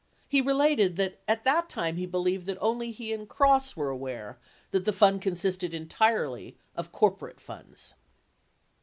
[0.27, 4.39] He related that at that time he believed that only he and Cross were aware
[4.71, 7.93] that the fund consisted entirely of corporate funds.